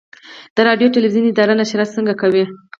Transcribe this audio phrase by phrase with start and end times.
[0.55, 2.43] د راډیو تلویزیون اداره نشرات څنګه کوي؟